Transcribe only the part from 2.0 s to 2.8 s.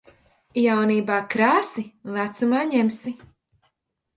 vecumā